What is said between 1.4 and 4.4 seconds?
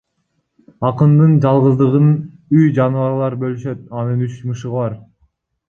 жалгыздыгын үй жаныбарлары бөлүшөт— анын